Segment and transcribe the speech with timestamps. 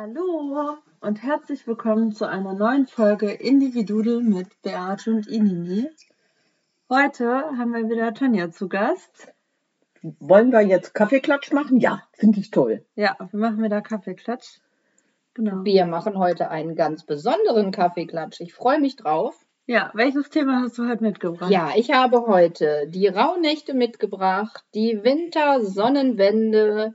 [0.00, 5.90] Hallo und herzlich willkommen zu einer neuen Folge Individudel mit Beate und Inini.
[6.88, 7.26] Heute
[7.58, 9.32] haben wir wieder Tanja zu Gast.
[10.20, 11.78] Wollen wir jetzt Kaffeeklatsch machen?
[11.80, 12.84] Ja, finde ich toll.
[12.94, 14.60] Ja, wir machen wieder Kaffeeklatsch.
[15.34, 15.64] Genau.
[15.64, 18.40] Wir machen heute einen ganz besonderen Kaffeeklatsch.
[18.40, 19.34] Ich freue mich drauf.
[19.66, 21.50] Ja, welches Thema hast du heute mitgebracht?
[21.50, 26.94] Ja, ich habe heute die Rauhnächte mitgebracht, die Wintersonnenwende,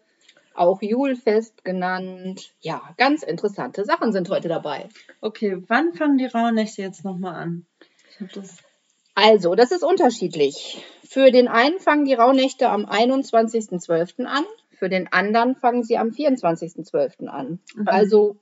[0.56, 2.54] auch Julfest genannt.
[2.62, 4.90] Ja, ganz interessante Sachen sind heute dabei.
[5.22, 7.66] Okay, wann fangen die Rauhnächte jetzt nochmal an?
[8.34, 8.58] Das
[9.16, 10.84] also, das ist unterschiedlich.
[11.04, 14.26] Für den einen fangen die Rauhnächte am 21.12.
[14.26, 17.28] an, für den anderen fangen sie am 24.12.
[17.28, 17.60] an.
[17.76, 17.88] Mhm.
[17.88, 18.38] Also.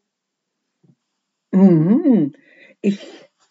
[1.51, 2.33] Mhm.
[2.79, 2.99] Ich,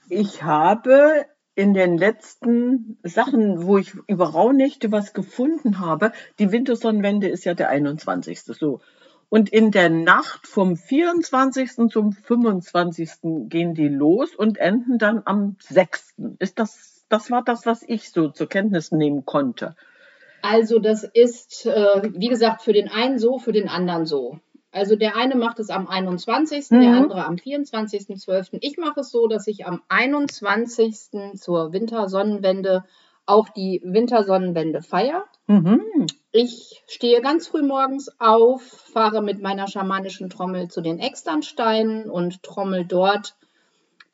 [0.09, 1.27] ich habe
[1.61, 7.53] in den letzten Sachen, wo ich über Rauhnächte was gefunden habe, die Wintersonnenwende ist ja
[7.53, 8.41] der 21.
[8.41, 8.81] so.
[9.29, 11.73] Und in der Nacht vom 24.
[11.91, 13.11] zum 25.
[13.51, 16.15] gehen die los und enden dann am 6.
[16.39, 19.77] Ist das, das war das, was ich so zur Kenntnis nehmen konnte.
[20.41, 24.41] Also das ist, äh, wie gesagt, für den einen so, für den anderen so.
[24.73, 26.81] Also der eine macht es am 21., mhm.
[26.81, 28.59] der andere am 24.12.
[28.61, 31.35] Ich mache es so, dass ich am 21.
[31.37, 32.85] zur Wintersonnenwende
[33.27, 35.25] auch die Wintersonnenwende feiere.
[35.47, 35.83] Mhm.
[36.33, 42.43] Ich stehe ganz früh morgens auf, fahre mit meiner schamanischen Trommel zu den Externsteinen und
[42.43, 43.35] trommel dort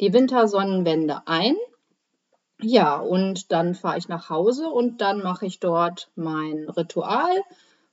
[0.01, 1.57] die Wintersonnenwende ein.
[2.61, 7.43] Ja, und dann fahre ich nach Hause und dann mache ich dort mein Ritual,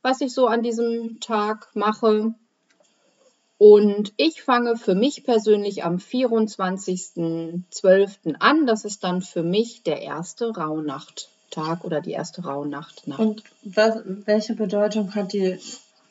[0.01, 2.33] was ich so an diesem Tag mache.
[3.63, 8.35] Und ich fange für mich persönlich am 24.12.
[8.39, 8.65] an.
[8.65, 13.21] Das ist dann für mich der erste Rauhnachttag oder die erste Rauhnachtnacht.
[13.21, 15.57] Und was, welche Bedeutung hat die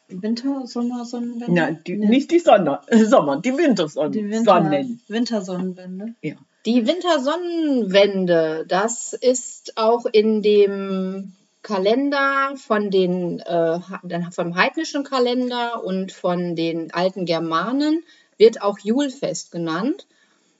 [0.09, 1.61] Winter, Sommer, Sonnenwende?
[1.61, 2.09] Ja, die, nee.
[2.09, 4.13] nicht die Sonne, Sommer, die Wintersonnen.
[4.13, 6.15] Die Winter, Wintersonnenwende.
[6.23, 6.37] Ja.
[6.65, 13.81] Die Wintersonnenwende, das ist auch in dem Kalender von den, äh,
[14.33, 18.05] vom heidnischen Kalender und von den alten Germanen
[18.37, 20.07] wird auch Julfest genannt.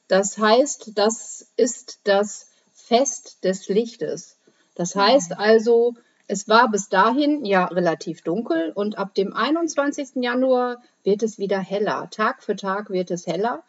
[0.07, 4.37] Das heißt, das ist das Fest des Lichtes.
[4.75, 5.95] Das heißt also,
[6.29, 10.23] es war bis dahin ja relativ dunkel und ab dem 21.
[10.23, 12.09] Januar wird es wieder heller.
[12.11, 13.65] Tag für Tag wird es heller.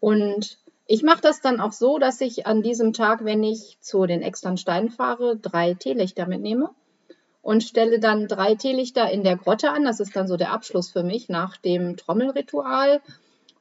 [0.00, 0.58] Und
[0.92, 4.22] ich mache das dann auch so, dass ich an diesem Tag, wenn ich zu den
[4.22, 6.70] externen Steinen fahre, drei Teelichter mitnehme
[7.42, 9.84] und stelle dann drei Teelichter in der Grotte an.
[9.84, 13.00] Das ist dann so der Abschluss für mich nach dem Trommelritual.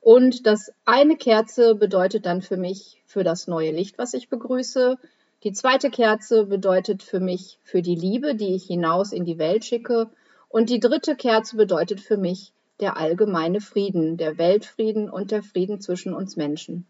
[0.01, 4.97] Und das eine Kerze bedeutet dann für mich für das neue Licht, was ich begrüße.
[5.43, 9.65] Die zweite Kerze bedeutet für mich für die Liebe, die ich hinaus in die Welt
[9.65, 10.09] schicke.
[10.47, 15.79] Und die dritte Kerze bedeutet für mich der allgemeine Frieden, der Weltfrieden und der Frieden
[15.79, 16.87] zwischen uns Menschen.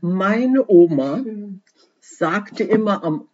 [0.00, 1.24] Meine Oma
[2.00, 3.28] sagte immer am,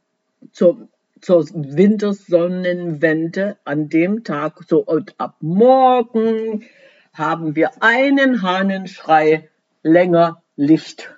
[0.52, 0.88] zur,
[1.20, 6.64] zur Wintersonnenwende an dem Tag, so und ab morgen
[7.12, 9.48] haben wir einen Hahnenschrei
[9.82, 11.14] länger Licht.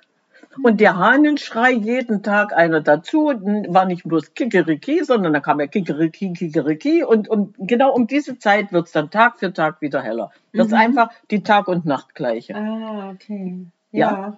[0.63, 5.67] Und der Hahnenschrei jeden Tag einer dazu, war nicht bloß Kikeriki, sondern da kam ja
[5.67, 10.01] Kikeriki, Kikeriki und, und genau um diese Zeit wird es dann Tag für Tag wieder
[10.01, 10.31] heller.
[10.53, 10.73] Das mhm.
[10.73, 12.55] ist einfach die Tag- und Nachtgleiche.
[12.55, 13.65] Ah, okay.
[13.91, 14.11] Ja.
[14.11, 14.37] ja.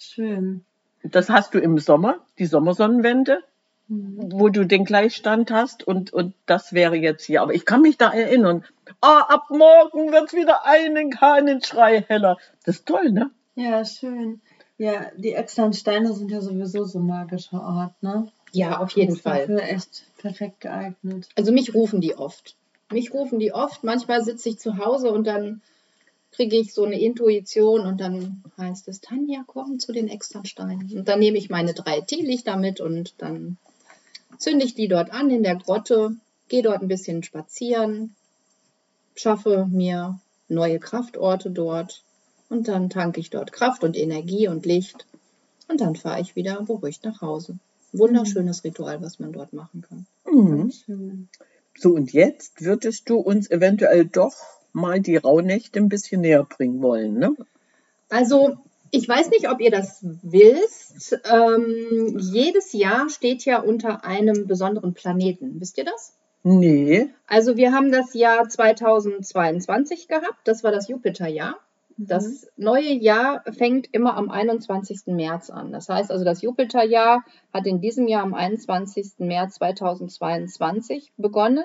[0.00, 0.64] Schön.
[1.02, 3.42] Das hast du im Sommer, die Sommersonnenwende,
[3.88, 4.32] mhm.
[4.32, 7.42] wo du den Gleichstand hast und, und das wäre jetzt hier.
[7.42, 8.64] Aber ich kann mich da erinnern,
[9.02, 12.38] ah, ab morgen wird wieder einen Kahnenschrei heller.
[12.64, 13.30] Das ist toll, ne?
[13.54, 14.40] Ja, schön.
[14.78, 18.28] Ja, die externen Steine sind ja sowieso so ein magischer Ort, ne?
[18.52, 19.40] Ja, auf jeden das Fall.
[19.40, 21.28] Dafür echt perfekt geeignet.
[21.36, 22.56] Also mich rufen die oft.
[22.90, 23.84] Mich rufen die oft.
[23.84, 25.60] Manchmal sitze ich zu Hause und dann
[26.32, 30.90] kriege ich so eine Intuition und dann heißt es, Tanja, komm zu den Extrasteinen.
[30.96, 33.56] Und dann nehme ich meine drei Teelichter mit und dann
[34.38, 36.16] zünde ich die dort an in der Grotte.
[36.48, 38.14] gehe dort ein bisschen spazieren,
[39.14, 40.18] schaffe mir
[40.48, 42.02] neue Kraftorte dort
[42.48, 45.06] und dann tanke ich dort Kraft und Energie und Licht
[45.68, 47.58] und dann fahre ich wieder beruhigt nach Hause.
[47.92, 50.06] Wunderschönes Ritual, was man dort machen kann.
[50.32, 51.28] Mhm.
[51.76, 54.34] So, und jetzt würdest du uns eventuell doch
[54.72, 57.34] mal die Rauhnächte ein bisschen näher bringen wollen, ne?
[58.08, 58.56] Also,
[58.90, 61.18] ich weiß nicht, ob ihr das wisst.
[61.30, 65.60] Ähm, jedes Jahr steht ja unter einem besonderen Planeten.
[65.60, 66.14] Wisst ihr das?
[66.42, 67.08] Nee.
[67.26, 70.40] Also, wir haben das Jahr 2022 gehabt.
[70.44, 71.56] Das war das Jupiterjahr.
[72.02, 75.02] Das neue Jahr fängt immer am 21.
[75.08, 75.70] März an.
[75.70, 79.18] Das heißt also, das Jupiterjahr hat in diesem Jahr am 21.
[79.18, 81.64] März 2022 begonnen.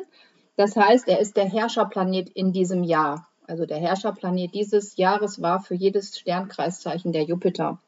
[0.57, 3.27] Das heißt, er ist der Herrscherplanet in diesem Jahr.
[3.47, 7.79] Also der Herrscherplanet dieses Jahres war für jedes Sternkreiszeichen der Jupiter.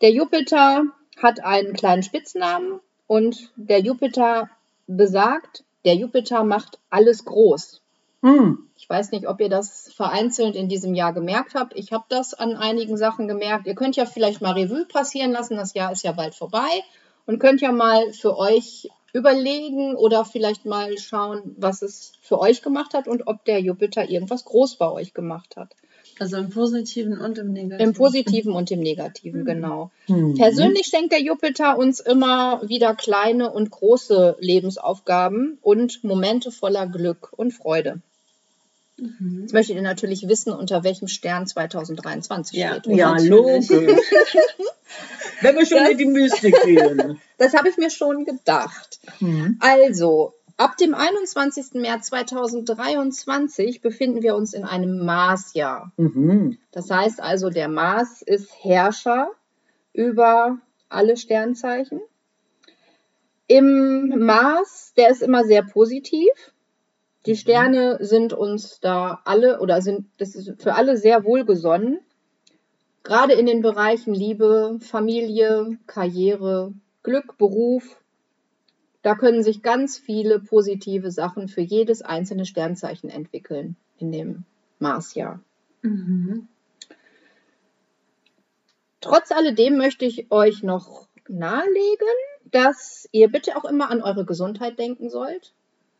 [0.00, 0.84] Der Jupiter
[1.22, 4.50] hat einen kleinen Spitznamen und der Jupiter
[4.86, 7.82] besagt, der Jupiter macht alles groß.
[8.22, 8.70] Hm.
[8.76, 11.76] Ich weiß nicht, ob ihr das vereinzelt in diesem Jahr gemerkt habt.
[11.76, 13.66] Ich habe das an einigen Sachen gemerkt.
[13.66, 15.56] Ihr könnt ja vielleicht mal Revue passieren lassen.
[15.56, 16.82] Das Jahr ist ja bald vorbei.
[17.26, 22.62] Und könnt ja mal für euch überlegen oder vielleicht mal schauen, was es für euch
[22.62, 25.70] gemacht hat und ob der Jupiter irgendwas groß bei euch gemacht hat.
[26.18, 27.80] Also im Positiven und im Negativen.
[27.80, 29.90] Im Positiven und im Negativen, genau.
[30.06, 30.34] Hm.
[30.34, 37.32] Persönlich schenkt der Jupiter uns immer wieder kleine und große Lebensaufgaben und Momente voller Glück
[37.36, 38.00] und Freude.
[38.96, 39.40] Mhm.
[39.42, 42.78] Jetzt möchtet ihr natürlich wissen, unter welchem Stern 2023 Ja.
[42.78, 42.96] steht.
[42.96, 43.68] Ja, logisch.
[45.44, 47.20] Wenn wir schon Das- in die Mystik gehen.
[47.38, 49.00] Das habe ich mir schon gedacht.
[49.18, 49.58] Hm.
[49.60, 51.74] Also, ab dem 21.
[51.74, 55.92] März 2023 befinden wir uns in einem Marsjahr.
[55.96, 56.58] Mhm.
[56.70, 59.30] Das heißt also, der Mars ist Herrscher
[59.92, 60.58] über
[60.88, 62.00] alle Sternzeichen.
[63.46, 66.30] Im Mars, der ist immer sehr positiv.
[67.26, 71.98] Die Sterne sind uns da alle oder sind das ist für alle sehr wohlgesonnen.
[73.04, 76.72] Gerade in den Bereichen Liebe, Familie, Karriere,
[77.02, 78.02] Glück, Beruf.
[79.02, 84.44] Da können sich ganz viele positive Sachen für jedes einzelne Sternzeichen entwickeln in dem
[84.78, 85.40] Marsjahr.
[85.82, 86.48] Mhm.
[89.02, 92.08] Trotz alledem möchte ich euch noch nahelegen,
[92.50, 95.52] dass ihr bitte auch immer an eure Gesundheit denken sollt.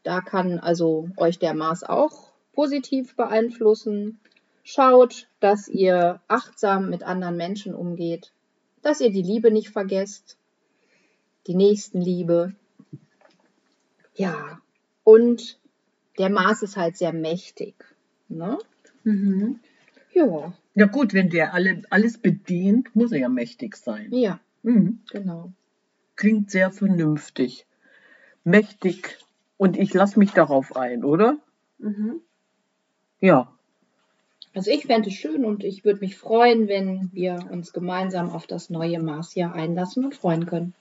[0.05, 4.21] Da kann also euch der Mars auch positiv beeinflussen.
[4.65, 8.33] Schaut, dass ihr achtsam mit anderen Menschen umgeht,
[8.83, 10.39] dass ihr die Liebe nicht vergesst,
[11.47, 12.55] die Nächstenliebe.
[14.15, 14.61] Ja,
[15.05, 15.61] und
[16.19, 17.75] der Mars ist halt sehr mächtig.
[18.29, 18.59] Ne?
[19.03, 19.61] Mhm.
[20.15, 24.13] Ja, Ja gut, wenn der alle, alles bedient, muss er ja mächtig sein.
[24.13, 25.01] ja, Mhm.
[25.11, 25.53] genau.
[26.17, 27.67] Klingt sehr vernünftig.
[28.45, 29.19] Mächtig.
[29.59, 31.37] Und ich lasse mich darauf ein, oder?
[31.79, 32.21] Mhm.
[33.21, 33.54] Ja.
[34.55, 38.47] Also ich fände es schön und ich würde mich freuen, wenn wir uns gemeinsam auf
[38.47, 40.75] das neue Marsjahr einlassen und freuen können.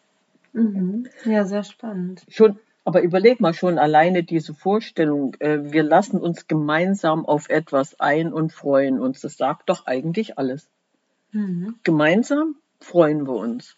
[0.54, 1.08] Mhm.
[1.26, 2.22] Ja, sehr spannend.
[2.30, 8.00] Schon, aber überleg mal schon alleine diese Vorstellung, äh, wir lassen uns gemeinsam auf etwas
[8.00, 9.22] ein und freuen uns.
[9.22, 10.68] Das sagt doch eigentlich alles.
[11.32, 11.76] Mhm.
[11.84, 13.76] Gemeinsam freuen wir uns.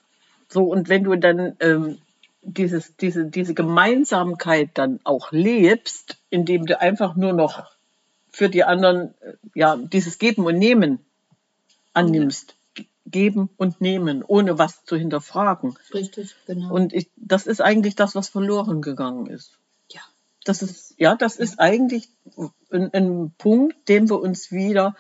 [0.50, 2.00] So, und wenn du dann ähm,
[2.42, 7.75] dieses, diese, diese Gemeinsamkeit dann auch lebst, indem du einfach nur noch
[8.36, 11.00] für die anderen äh, ja dieses Geben und Nehmen
[11.94, 12.56] annimmst.
[12.74, 15.78] Ge- Geben und nehmen, ohne was zu hinterfragen.
[15.94, 16.74] Richtig, genau.
[16.74, 19.52] Und ich, das ist eigentlich das, was verloren gegangen ist.
[19.92, 20.02] ja,
[20.44, 22.10] Das ist, ja, das ist eigentlich
[22.72, 24.96] ein, ein Punkt, den wir uns wieder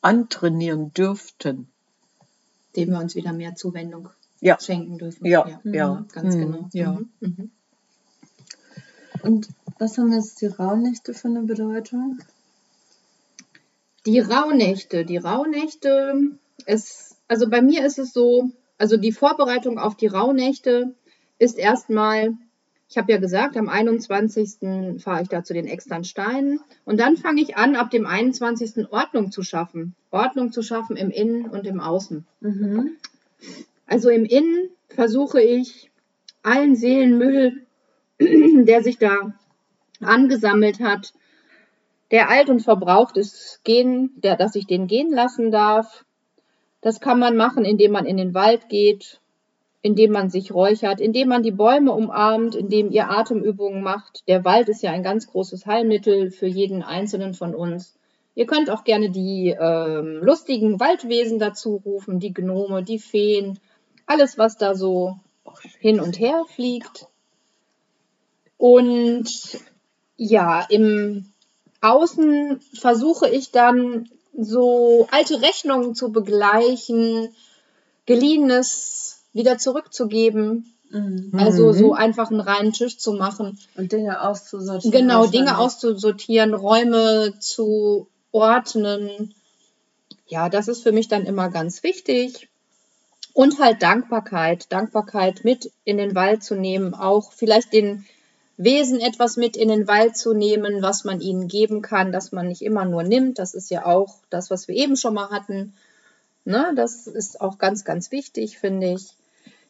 [0.00, 1.68] antrainieren dürften.
[2.76, 4.08] dem wir uns wieder mehr Zuwendung
[4.40, 5.24] Ja, schenken dürfen.
[5.26, 5.94] ja, ja.
[5.94, 6.68] Mhm, ganz Mhm, genau.
[6.72, 6.92] Ja.
[6.92, 7.50] Mhm, mhm.
[9.22, 9.48] Und
[9.78, 12.18] was haben jetzt die Rauhnächte für eine Bedeutung?
[14.06, 16.14] Die Rauhnächte, die Rauhnächte
[16.66, 20.94] ist, also bei mir ist es so, also die Vorbereitung auf die Rauhnächte
[21.38, 22.34] ist erstmal,
[22.88, 25.00] ich habe ja gesagt, am 21.
[25.02, 28.90] fahre ich da zu den externen Steinen und dann fange ich an, ab dem 21.
[28.90, 29.94] Ordnung zu schaffen.
[30.10, 32.24] Ordnung zu schaffen im Innen und im Außen.
[32.40, 32.96] Mhm.
[33.86, 35.90] Also im Innen versuche ich
[36.42, 37.62] allen Seelenmüll,
[38.20, 39.34] der sich da
[40.00, 41.12] angesammelt hat,
[42.10, 46.04] der alt und verbraucht ist, gehen, der, dass ich den gehen lassen darf.
[46.80, 49.20] Das kann man machen, indem man in den Wald geht,
[49.82, 54.26] indem man sich räuchert, indem man die Bäume umarmt, indem ihr Atemübungen macht.
[54.26, 57.96] Der Wald ist ja ein ganz großes Heilmittel für jeden einzelnen von uns.
[58.34, 63.58] Ihr könnt auch gerne die ähm, lustigen Waldwesen dazu rufen, die Gnome, die Feen,
[64.06, 65.18] alles, was da so
[65.80, 67.08] hin und her fliegt.
[68.56, 69.28] Und
[70.16, 71.32] ja, im
[71.80, 77.34] Außen versuche ich dann so alte Rechnungen zu begleichen,
[78.06, 80.72] geliehenes wieder zurückzugeben.
[80.90, 81.32] Mhm.
[81.34, 83.58] Also so einfach einen reinen Tisch zu machen.
[83.76, 84.92] Und Dinge auszusortieren.
[84.92, 89.34] Genau, Dinge auszusortieren, Räume zu ordnen.
[90.26, 92.48] Ja, das ist für mich dann immer ganz wichtig.
[93.34, 98.04] Und halt Dankbarkeit, Dankbarkeit mit in den Wald zu nehmen, auch vielleicht den
[98.58, 102.48] Wesen etwas mit in den Wald zu nehmen, was man ihnen geben kann, dass man
[102.48, 103.38] nicht immer nur nimmt.
[103.38, 105.72] Das ist ja auch das, was wir eben schon mal hatten.
[106.44, 109.14] Ne, das ist auch ganz, ganz wichtig, finde ich.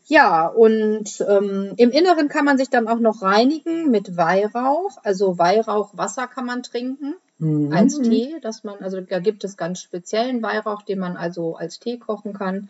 [0.06, 4.98] Ja, und ähm, im Inneren kann man sich dann auch noch reinigen mit Weihrauch.
[5.04, 7.72] Also Weihrauchwasser kann man trinken Mhm.
[7.72, 11.78] als Tee, dass man, also da gibt es ganz speziellen Weihrauch, den man also als
[11.78, 12.68] Tee kochen kann.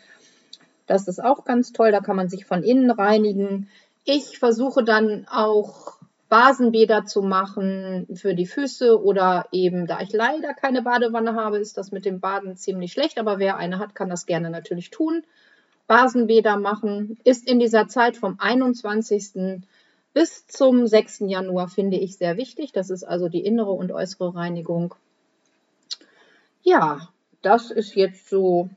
[0.87, 3.69] Das ist auch ganz toll, da kann man sich von innen reinigen.
[4.05, 5.98] Ich versuche dann auch
[6.29, 11.79] Basenbäder zu machen für die Füße oder eben, da ich leider keine Badewanne habe, ist
[11.79, 15.23] das mit dem Baden ziemlich schlecht, aber wer eine hat, kann das gerne natürlich tun.
[15.87, 19.63] Basenbäder machen ist in dieser Zeit vom 21.
[20.13, 21.21] bis zum 6.
[21.21, 22.73] Januar, finde ich, sehr wichtig.
[22.73, 24.95] Das ist also die innere und äußere Reinigung.
[26.63, 27.09] Ja,
[27.41, 28.69] das ist jetzt so.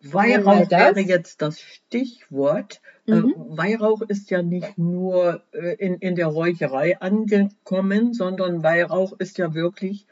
[0.00, 2.80] Weihrauch wäre jetzt das Stichwort.
[3.08, 3.30] Mhm.
[3.30, 9.38] Äh, Weihrauch ist ja nicht nur äh, in, in der Räucherei angekommen, sondern Weihrauch ist
[9.38, 10.06] ja wirklich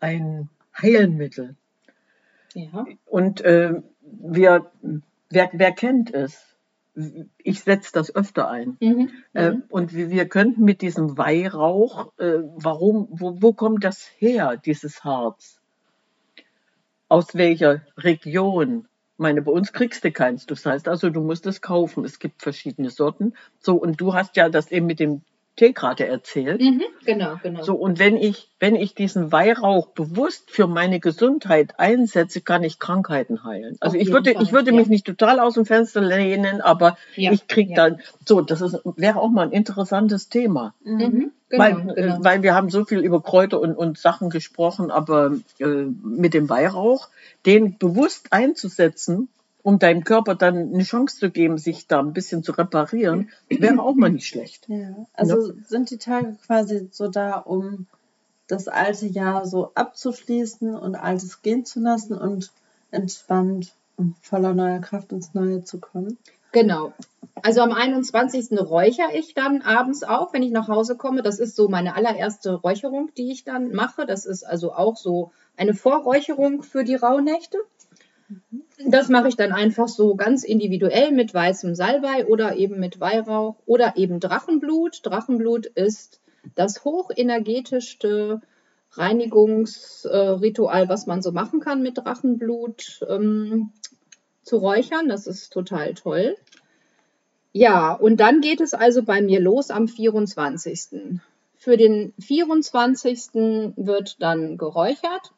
[0.00, 0.48] ein
[0.80, 1.56] Heilmittel.
[2.54, 2.86] Ja.
[3.06, 4.70] Und äh, wir,
[5.30, 6.56] wer, wer kennt es?
[7.38, 8.76] Ich setze das öfter ein.
[8.80, 9.10] Mhm.
[9.32, 14.56] Äh, und wir, wir könnten mit diesem Weihrauch, äh, warum, wo, wo kommt das her,
[14.56, 15.60] dieses Harz?
[17.08, 18.88] Aus welcher Region?
[19.22, 20.46] Meine, bei uns kriegst du keins.
[20.46, 22.04] Das heißt also, du musst es kaufen.
[22.04, 23.34] Es gibt verschiedene Sorten.
[23.60, 25.22] So, und du hast ja das eben mit dem
[25.56, 26.62] Tee gerade erzählt.
[26.62, 26.82] Mhm.
[27.04, 27.62] Genau, genau.
[27.62, 32.78] So, und wenn ich, wenn ich diesen Weihrauch bewusst für meine Gesundheit einsetze, kann ich
[32.78, 33.76] Krankheiten heilen.
[33.80, 34.76] Also Auf ich würde, Fall, ich würde ja.
[34.76, 37.76] mich nicht total aus dem Fenster lehnen, aber Ja, ich krieg ja.
[37.76, 40.74] dann, so, das ist, wäre auch mal ein interessantes Thema.
[40.84, 41.32] Mhm.
[41.50, 41.94] Genau, weil, genau.
[41.94, 45.66] äh, weil wir haben so viel über Kräuter und, und Sachen gesprochen, aber äh,
[46.02, 47.08] mit dem Weihrauch,
[47.44, 49.28] den bewusst einzusetzen,
[49.62, 53.80] um deinem Körper dann eine Chance zu geben, sich da ein bisschen zu reparieren, wäre
[53.80, 54.68] auch mal nicht schlecht.
[54.68, 57.86] Ja, also sind die Tage quasi so da, um
[58.48, 62.50] das alte Jahr so abzuschließen und altes gehen zu lassen und
[62.90, 66.18] entspannt und voller neuer Kraft ins Neue zu kommen.
[66.52, 66.92] Genau.
[67.42, 68.50] Also am 21.
[68.60, 71.22] räuchere ich dann abends auch, wenn ich nach Hause komme.
[71.22, 74.04] Das ist so meine allererste Räucherung, die ich dann mache.
[74.04, 77.58] Das ist also auch so eine Vorräucherung für die Rauhnächte.
[78.86, 83.56] Das mache ich dann einfach so ganz individuell mit weißem Salbei oder eben mit Weihrauch
[83.66, 85.00] oder eben Drachenblut.
[85.02, 86.20] Drachenblut ist
[86.54, 88.40] das hochenergetischste
[88.92, 93.70] Reinigungsritual, was man so machen kann mit Drachenblut ähm,
[94.42, 95.08] zu räuchern.
[95.08, 96.36] Das ist total toll.
[97.52, 101.10] Ja, und dann geht es also bei mir los am 24.
[101.56, 103.34] Für den 24.
[103.76, 105.32] wird dann geräuchert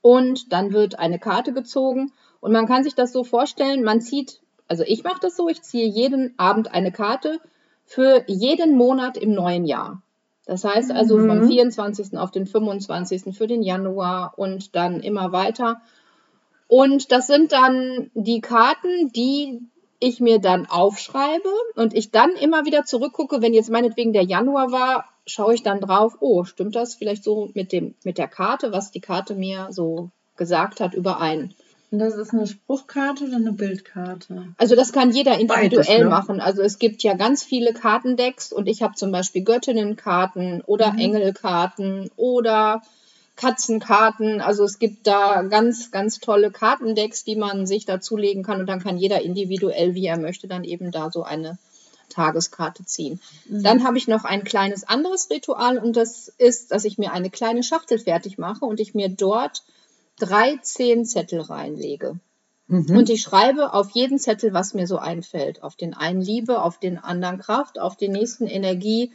[0.00, 2.12] und dann wird eine Karte gezogen
[2.44, 5.62] und man kann sich das so vorstellen, man zieht, also ich mache das so, ich
[5.62, 7.40] ziehe jeden Abend eine Karte
[7.86, 10.02] für jeden Monat im neuen Jahr.
[10.44, 11.48] Das heißt also vom Mhm.
[11.48, 12.18] 24.
[12.18, 13.34] auf den 25.
[13.34, 15.80] für den Januar und dann immer weiter.
[16.68, 19.62] Und das sind dann die Karten, die
[19.98, 24.70] ich mir dann aufschreibe und ich dann immer wieder zurückgucke, wenn jetzt meinetwegen der Januar
[24.70, 28.70] war, schaue ich dann drauf, oh, stimmt das vielleicht so mit dem mit der Karte,
[28.70, 31.54] was die Karte mir so gesagt hat, überein.
[31.94, 34.48] Und das ist eine Spruchkarte oder eine Bildkarte?
[34.58, 36.04] Also das kann jeder individuell Beides, ne?
[36.06, 36.40] machen.
[36.40, 40.98] Also es gibt ja ganz viele Kartendecks und ich habe zum Beispiel Göttinnenkarten oder Mhm.
[40.98, 42.82] Engelkarten oder
[43.36, 44.40] Katzenkarten.
[44.40, 48.82] Also es gibt da ganz, ganz tolle Kartendecks, die man sich dazulegen kann und dann
[48.82, 51.58] kann jeder individuell, wie er möchte, dann eben da so eine
[52.08, 53.20] Tageskarte ziehen.
[53.48, 57.30] Dann habe ich noch ein kleines anderes Ritual und das ist, dass ich mir eine
[57.30, 59.62] kleine Schachtel fertig mache und ich mir dort
[60.18, 62.18] drei Zettel reinlege.
[62.66, 62.96] Mhm.
[62.96, 65.62] Und ich schreibe auf jeden Zettel, was mir so einfällt.
[65.62, 69.12] Auf den einen Liebe, auf den anderen Kraft, auf den nächsten Energie.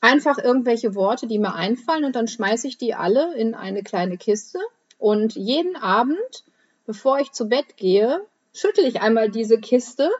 [0.00, 4.16] Einfach irgendwelche Worte, die mir einfallen und dann schmeiße ich die alle in eine kleine
[4.16, 4.58] Kiste.
[4.98, 6.44] Und jeden Abend,
[6.86, 10.10] bevor ich zu Bett gehe, schüttel ich einmal diese Kiste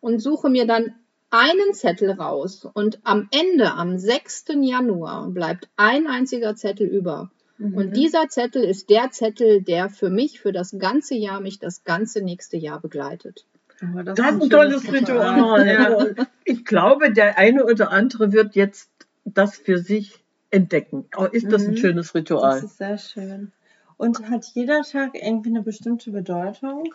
[0.00, 0.94] und suche mir dann
[1.30, 2.66] einen Zettel raus.
[2.72, 4.46] Und am Ende, am 6.
[4.60, 7.30] Januar, bleibt ein einziger Zettel über.
[7.64, 7.74] Mhm.
[7.76, 11.84] Und dieser Zettel ist der Zettel, der für mich, für das ganze Jahr, mich das
[11.84, 13.46] ganze nächste Jahr begleitet.
[13.80, 15.66] Aber Das ist ein tolles Ritual.
[15.66, 16.26] Ja.
[16.44, 18.90] Ich glaube, der eine oder andere wird jetzt
[19.24, 21.06] das für sich entdecken.
[21.16, 21.76] Oh, ist das ein Mhm.
[21.78, 22.60] schönes Ritual?
[22.60, 23.52] Das ist sehr schön.
[23.96, 26.92] Und hat jeder Tag irgendwie eine bestimmte Bedeutung?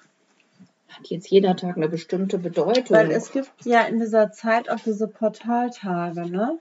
[0.89, 2.95] Hat jetzt jeder Tag eine bestimmte Bedeutung.
[2.95, 6.57] Weil es gibt ja in dieser Zeit auch diese Portaltage, ne?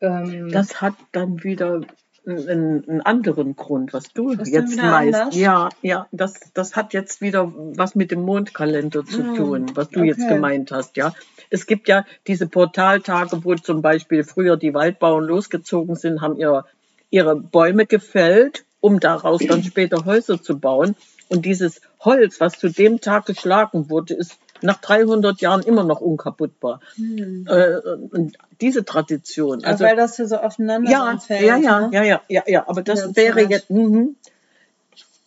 [0.00, 1.80] ähm, Das hat dann wieder
[2.26, 5.18] einen, einen anderen Grund, was du dann jetzt meinst.
[5.18, 5.34] anders?
[5.34, 9.88] Ja, ja, das, das hat jetzt wieder was mit dem Mondkalender zu Mm, tun, was
[9.90, 10.34] du jetzt okay.
[10.34, 11.12] gemeint hast, ja.
[11.50, 16.64] Es gibt ja diese Portaltage, wo zum Beispiel früher die Waldbauern losgezogen sind, haben ihre,
[17.10, 20.96] ihre Bäume gefällt, um daraus dann später Häuser zu bauen.
[21.28, 26.00] Und dieses Holz, was zu dem Tag geschlagen wurde, ist nach 300 Jahren immer noch
[26.00, 26.80] unkaputtbar.
[26.98, 27.76] Äh,
[28.10, 29.58] und diese Tradition.
[29.58, 31.90] Also, Also, weil das ja so aufeinander ja, fällt, ja, ja, ne?
[31.92, 34.16] ja, ja, ja, ja, aber das Ja, wäre jetzt, mhm.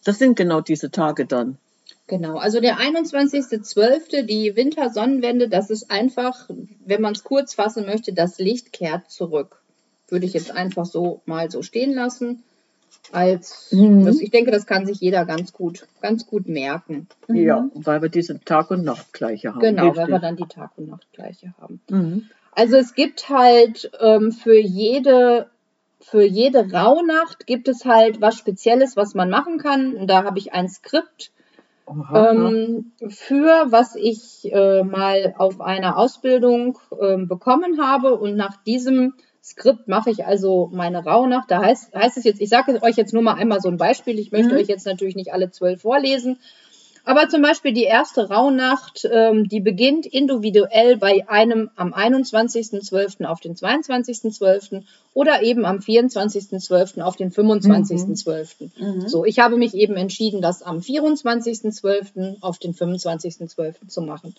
[0.04, 1.58] das sind genau diese Tage dann.
[2.08, 6.48] Genau, also der 21.12., die Wintersonnenwende, das ist einfach,
[6.86, 9.62] wenn man es kurz fassen möchte, das Licht kehrt zurück.
[10.08, 12.44] Würde ich jetzt einfach so mal so stehen lassen.
[13.12, 14.06] Als, Mhm.
[14.06, 17.08] das, ich denke, das kann sich jeder ganz gut, ganz gut merken.
[17.28, 19.60] Ja, weil wir diese Tag- und Nachtgleiche haben.
[19.60, 20.04] Genau, Richtig.
[20.04, 21.82] weil wir dann die Tag- und Nachtgleiche haben.
[21.90, 22.30] Mhm.
[22.52, 25.48] Also es gibt halt ähm, für jede
[26.00, 29.96] für jede Rauhnacht gibt es halt was Spezielles, was man machen kann.
[29.96, 31.32] Und da habe ich ein Skript
[32.14, 38.16] ähm, für, was ich äh, mal auf einer Ausbildung ähm, bekommen habe.
[38.16, 41.52] Und nach diesem Skript mache ich also meine Rauhnacht.
[41.52, 44.18] Da heißt, heißt es jetzt, ich sage euch jetzt nur mal einmal so ein Beispiel.
[44.18, 44.60] Ich möchte Mhm.
[44.60, 46.40] euch jetzt natürlich nicht alle zwölf vorlesen.
[47.08, 53.26] Aber zum Beispiel die erste Rauhnacht, ähm, die beginnt individuell bei einem am 21.12.
[53.26, 54.82] auf den 22.12.
[55.14, 57.02] oder eben am 24.12.
[57.04, 58.70] auf den 25.12.
[58.80, 59.08] Mhm.
[59.08, 62.38] So, ich habe mich eben entschieden, das am 24.12.
[62.42, 63.88] auf den 25.12.
[63.88, 64.36] zu machen.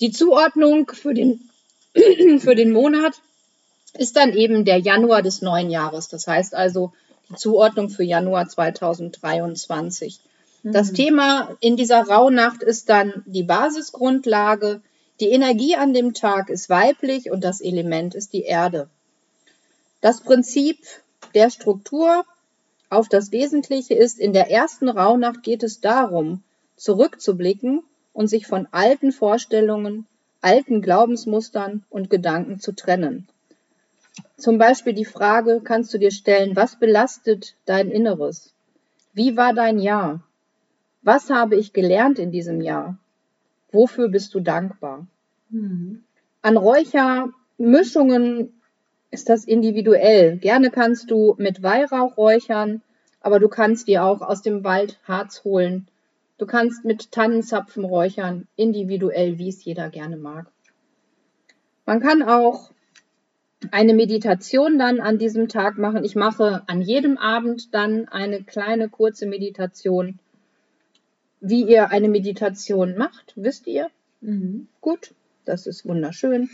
[0.00, 1.48] Die Zuordnung für den,
[2.40, 3.14] für den Monat
[3.96, 6.08] ist dann eben der Januar des neuen Jahres.
[6.08, 6.92] Das heißt also
[7.28, 10.20] die Zuordnung für Januar 2023.
[10.64, 10.94] Das Mhm.
[10.94, 14.80] Thema in dieser Rauhnacht ist dann die Basisgrundlage.
[15.20, 18.88] Die Energie an dem Tag ist weiblich und das Element ist die Erde.
[20.00, 20.78] Das Prinzip
[21.34, 22.24] der Struktur
[22.90, 26.42] auf das Wesentliche ist, in der ersten Rauhnacht geht es darum,
[26.76, 30.06] zurückzublicken und sich von alten Vorstellungen,
[30.40, 33.28] alten Glaubensmustern und Gedanken zu trennen.
[34.36, 38.52] Zum Beispiel die Frage kannst du dir stellen, was belastet dein Inneres?
[39.12, 40.22] Wie war dein Jahr?
[41.02, 42.98] Was habe ich gelernt in diesem Jahr?
[43.70, 45.06] Wofür bist du dankbar?
[45.50, 46.02] Mhm.
[46.42, 48.52] An Räuchermischungen
[49.10, 50.36] ist das individuell.
[50.38, 52.82] Gerne kannst du mit Weihrauch räuchern,
[53.20, 55.86] aber du kannst dir auch aus dem Wald Harz holen.
[56.38, 60.46] Du kannst mit Tannenzapfen räuchern, individuell, wie es jeder gerne mag.
[61.86, 62.73] Man kann auch
[63.72, 66.04] eine Meditation dann an diesem Tag machen.
[66.04, 70.18] Ich mache an jedem Abend dann eine kleine kurze Meditation.
[71.40, 73.88] Wie ihr eine Meditation macht, wisst ihr?
[74.20, 74.68] Mhm.
[74.80, 76.48] Gut, das ist wunderschön.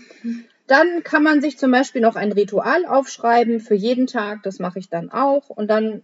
[0.67, 4.43] Dann kann man sich zum Beispiel noch ein Ritual aufschreiben für jeden Tag.
[4.43, 5.51] Das mache ich dann auch.
[5.51, 6.03] Und dann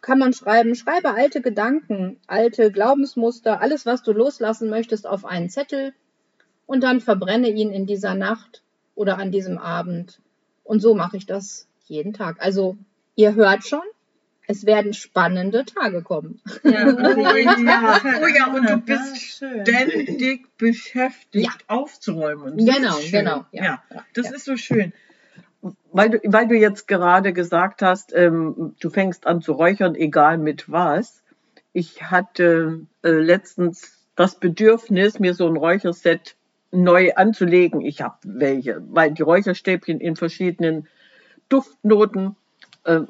[0.00, 5.48] kann man schreiben, schreibe alte Gedanken, alte Glaubensmuster, alles, was du loslassen möchtest, auf einen
[5.48, 5.94] Zettel
[6.66, 8.62] und dann verbrenne ihn in dieser Nacht
[8.94, 10.20] oder an diesem Abend.
[10.64, 12.36] Und so mache ich das jeden Tag.
[12.40, 12.76] Also
[13.16, 13.82] ihr hört schon,
[14.46, 16.40] es werden spannende Tage kommen.
[16.64, 21.52] Ja, Oh ja, oh ja, und du bist ständig beschäftigt, Ja.
[21.68, 22.58] aufzuräumen.
[22.58, 24.34] Das Genau, genau, ja, Ja, ja, das ja.
[24.34, 24.92] ist so schön.
[25.92, 30.36] Weil du, weil du jetzt gerade gesagt hast, ähm, du fängst an zu räuchern, egal
[30.36, 31.22] mit was.
[31.72, 36.36] Ich hatte äh, letztens das Bedürfnis, mir so ein Räucherset
[36.74, 37.80] neu anzulegen.
[37.80, 40.86] Ich habe welche, weil die Räucherstäbchen in verschiedenen
[41.48, 42.36] Duftnoten.
[42.84, 43.00] Äh,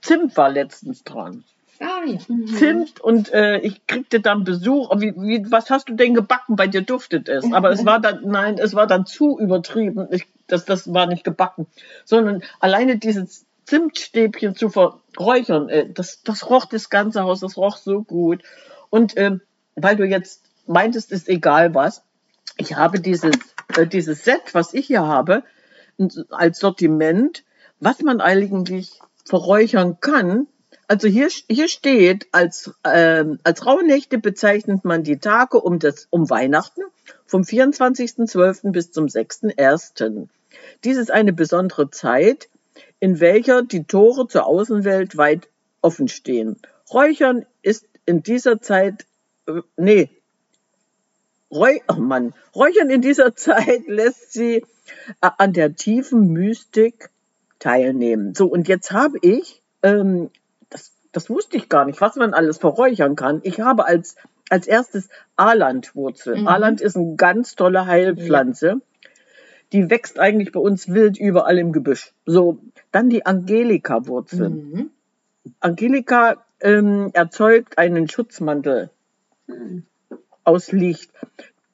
[0.00, 1.44] Zimt war letztens dran.
[1.80, 2.18] Ah ja.
[2.56, 4.90] Zimt und äh, ich kriegte dann Besuch.
[4.98, 6.56] Wie, wie, was hast du denn gebacken?
[6.56, 7.52] Bei dir duftet es.
[7.52, 10.06] Aber es war dann, nein, es war dann zu übertrieben.
[10.10, 11.66] Ich, das, das war nicht gebacken.
[12.04, 17.76] Sondern alleine dieses Zimtstäbchen zu verräuchern, äh, das, das roch das ganze Haus, das roch
[17.76, 18.42] so gut.
[18.88, 19.40] Und ähm,
[19.74, 22.02] weil du jetzt meintest, ist egal was,
[22.56, 23.36] ich habe dieses,
[23.76, 25.42] äh, dieses Set, was ich hier habe,
[26.30, 27.44] als Sortiment,
[27.80, 30.46] was man eigentlich verräuchern kann.
[30.88, 36.30] Also hier, hier steht, als, ähm, als Rauhnächte bezeichnet man die Tage um, das, um
[36.30, 36.82] Weihnachten
[37.24, 38.70] vom 24.12.
[38.70, 40.28] bis zum 6.1.
[40.84, 42.48] Dies ist eine besondere Zeit,
[43.00, 45.48] in welcher die Tore zur Außenwelt weit
[45.80, 46.56] offen stehen.
[46.92, 49.06] Räuchern ist in dieser Zeit,
[49.46, 50.10] äh, nee,
[51.56, 54.64] Räu oh Mann, Räuchern in dieser Zeit lässt sie
[55.20, 57.10] äh, an der tiefen Mystik
[57.58, 58.34] teilnehmen.
[58.34, 60.30] So, und jetzt habe ich, ähm,
[60.70, 63.40] das, das wusste ich gar nicht, was man alles verräuchern kann.
[63.42, 64.16] Ich habe als,
[64.50, 66.36] als erstes Alandwurzel.
[66.40, 66.48] Mhm.
[66.48, 68.80] Aland ist eine ganz tolle Heilpflanze.
[69.72, 72.12] Die wächst eigentlich bei uns wild überall im Gebüsch.
[72.26, 72.58] So,
[72.92, 74.50] dann die Angelika-Wurzel.
[74.50, 74.90] Mhm.
[75.60, 78.90] Angelika ähm, erzeugt einen Schutzmantel
[80.46, 81.10] aus Licht.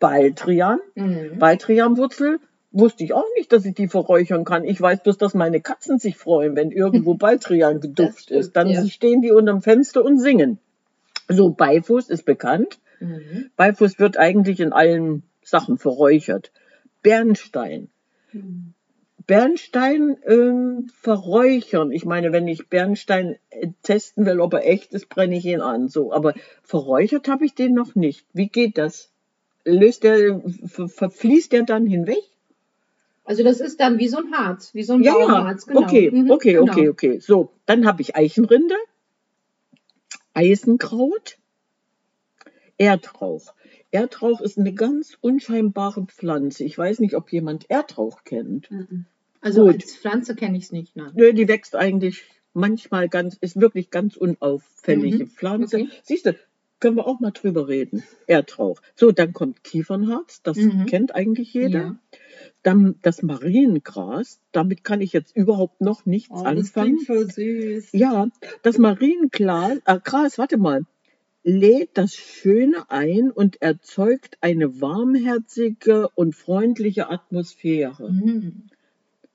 [0.01, 1.39] Baldrian, Mhm.
[1.39, 2.41] Baldrianwurzel,
[2.73, 4.65] wusste ich auch nicht, dass ich die verräuchern kann.
[4.65, 8.57] Ich weiß bloß, dass meine Katzen sich freuen, wenn irgendwo Baldrian geduft ist.
[8.57, 8.85] Dann ja.
[8.87, 10.59] stehen die unterm Fenster und singen.
[11.29, 12.81] So, Beifuß ist bekannt.
[12.99, 13.51] Mhm.
[13.57, 16.51] Beifuß wird eigentlich in allen Sachen verräuchert.
[17.03, 17.89] Bernstein.
[19.27, 21.93] Bernstein ähm, verräuchern.
[21.93, 25.61] Ich meine, wenn ich Bernstein äh, testen will, ob er echt ist, brenne ich ihn
[25.61, 25.89] an.
[25.89, 28.27] So, aber verräuchert habe ich den noch nicht.
[28.33, 29.11] Wie geht das?
[29.65, 32.23] Löst der, ver verfließt der dann hinweg?
[33.25, 35.13] Also das ist dann wie so ein Harz, wie so ein Ja.
[35.13, 35.83] Baumharz, genau.
[35.83, 36.73] Okay, Mhm, okay, genau.
[36.73, 37.19] okay, okay.
[37.21, 38.75] So, dann habe ich Eichenrinde,
[40.35, 41.39] Eisenkraut,
[42.79, 43.55] Erdrauch.
[43.93, 46.65] Erdrauch ist eine ganz unscheinbare Pflanze.
[46.65, 48.69] Ich weiß nicht, ob jemand Erdrauch kennt.
[49.43, 49.75] Also Gut.
[49.83, 50.97] als Pflanze kenne ich es nicht.
[50.97, 51.13] Nein.
[51.15, 52.23] Nö, die wächst eigentlich
[52.55, 55.77] manchmal ganz, ist wirklich ganz unauffällige Mhm, Pflanze.
[55.77, 55.89] okay.
[56.05, 56.35] Siehst du,
[56.81, 58.03] können wir auch mal drüber reden.
[58.27, 58.81] Erdrauch.
[58.95, 60.87] So, dann kommt Kiefernharz, das Mhm.
[60.87, 61.79] kennt eigentlich jeder.
[61.81, 61.97] Ja.
[62.63, 66.97] Dann das Mariengras, damit kann ich jetzt überhaupt noch nichts Oh, das anfangen.
[66.99, 67.89] klingt voll süß.
[67.93, 68.29] Ja,
[68.63, 70.83] das Mariengras, äh, Gras, warte mal,
[71.45, 78.11] lädt das Schöne ein und erzeugt eine warmherzige und freundliche Atmosphäre.
[78.13, 78.69] Mhm.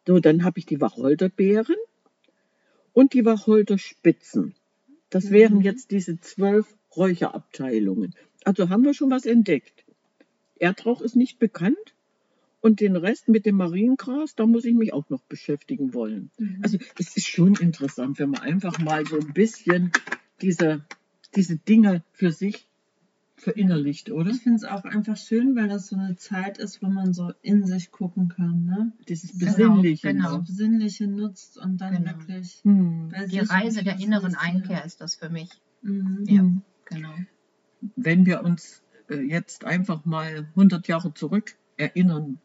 [0.07, 1.75] So, dann habe ich die Wacholderbeeren
[2.93, 4.55] und die Wacholderspitzen.
[5.09, 6.65] Das wären jetzt diese zwölf
[6.95, 8.15] Räucherabteilungen.
[8.45, 9.83] Also haben wir schon was entdeckt.
[10.59, 11.93] Erdrauch ist nicht bekannt
[12.61, 16.31] und den Rest mit dem Mariengras, da muss ich mich auch noch beschäftigen wollen.
[16.63, 19.91] Also es ist schon interessant, wenn man einfach mal so ein bisschen
[20.41, 20.85] diese,
[21.35, 22.66] diese Dinge für sich
[23.37, 24.31] verinnerlicht, oder?
[24.31, 27.31] Ich finde es auch einfach schön, weil das so eine Zeit ist, wo man so
[27.43, 28.91] in sich gucken kann, ne?
[29.07, 30.11] Dieses Genau, Besinnliche.
[30.11, 30.29] genau.
[30.31, 32.17] So Besinnliche nutzt und dann Genau.
[32.17, 33.13] wirklich Hm.
[33.31, 35.49] Die Reise der inneren ist, Einkehr ist das für mich.
[35.83, 36.23] Mhm.
[36.27, 36.61] Ja, Hm.
[36.85, 37.13] genau.
[37.95, 42.39] wenn wir uns äh, jetzt einfach mal 100 Jahre zurück erinnern,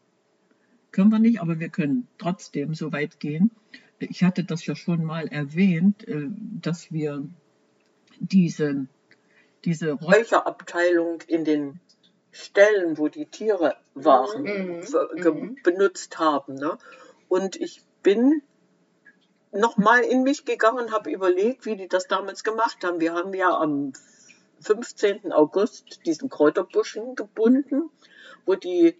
[0.91, 3.49] können wir nicht, aber wir können trotzdem so weit gehen.
[3.97, 6.27] Ich hatte das ja schon mal erwähnt, äh,
[6.61, 7.27] dass wir
[8.19, 8.87] diese,
[9.65, 11.79] diese Räucherabteilung in den
[12.31, 14.83] Stellen, wo die Tiere waren, Mhm.
[15.15, 15.57] Mhm.
[15.63, 16.55] benutzt haben.
[16.55, 16.77] Ne?
[17.29, 18.41] Und ich bin
[19.51, 22.99] nochmal in mich gegangen und habe überlegt, wie die das damals gemacht haben.
[22.99, 23.93] Wir haben ja am
[24.61, 25.31] 15.
[25.31, 27.89] August diesen Kräuterbuschen gebunden,
[28.45, 28.95] wo die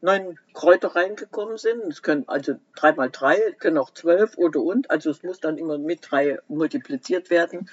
[0.00, 1.82] neun Kräuter reingekommen sind.
[1.88, 4.90] Es können also drei mal drei, können auch zwölf oder und.
[4.90, 7.68] Also es muss dann immer mit drei multipliziert werden.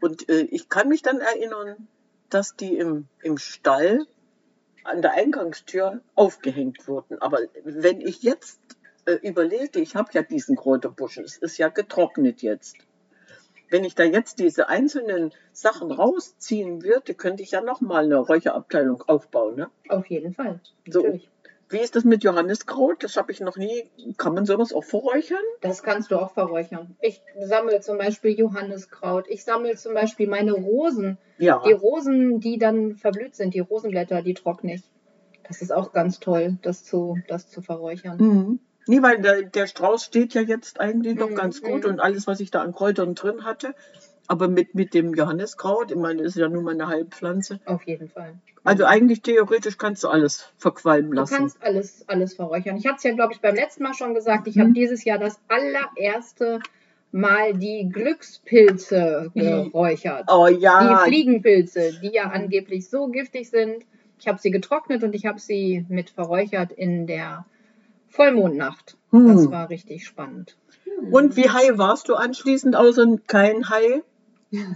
[0.00, 1.88] Und äh, ich kann mich dann erinnern,
[2.30, 4.06] dass die im, im Stall
[4.82, 7.20] an der Eingangstür aufgehängt wurden.
[7.20, 8.60] Aber wenn ich jetzt
[9.06, 12.76] äh, überlege, ich habe ja diesen Kräuterbuschen, es ist ja getrocknet jetzt.
[13.70, 19.02] Wenn ich da jetzt diese einzelnen Sachen rausziehen würde, könnte ich ja nochmal eine Räucherabteilung
[19.02, 19.56] aufbauen.
[19.56, 19.70] Ne?
[19.88, 20.60] Auf jeden Fall.
[20.86, 21.18] So.
[21.68, 23.02] Wie ist das mit Johanniskraut?
[23.02, 23.90] Das habe ich noch nie.
[24.16, 25.38] Kann man sowas auch verräuchern?
[25.60, 26.96] Das kannst du auch verräuchern.
[27.00, 29.26] Ich sammle zum Beispiel Johanniskraut.
[29.28, 31.18] Ich sammle zum Beispiel meine Rosen.
[31.38, 31.62] Ja.
[31.66, 34.82] Die Rosen, die dann verblüht sind, die Rosenblätter, die trockne ich.
[35.46, 38.16] Das ist auch ganz toll, das zu, das zu verräuchern.
[38.18, 38.60] Mhm.
[38.86, 41.90] Nee, weil der, der Strauß steht ja jetzt eigentlich noch Mhm, ganz gut mhm.
[41.90, 43.74] und alles, was ich da an Kräutern drin hatte.
[44.26, 47.60] Aber mit, mit dem Johanniskraut, ich meine, das ist ja nur mal eine Heilpflanze.
[47.66, 48.34] Auf jeden Fall.
[48.62, 51.34] Also eigentlich theoretisch kannst du alles verqualmen Du lassen.
[51.36, 52.76] kannst alles, alles verräuchern.
[52.78, 54.46] Ich hatte es ja, glaube ich, beim letzten Mal schon gesagt.
[54.46, 54.74] Ich habe Mhm.
[54.74, 56.60] dieses Jahr das allererste
[57.12, 60.24] Mal die Glückspilze geräuchert.
[60.32, 63.84] Oh Die ja, Fliegenpilze, die ja angeblich so giftig sind.
[64.18, 67.44] Ich habe sie getrocknet und ich habe sie mit verräuchert in der
[68.08, 68.96] Vollmondnacht.
[69.10, 69.28] Hm.
[69.28, 70.56] Das war richtig spannend.
[71.10, 74.02] und wie high warst du anschließend, außer kein Hai?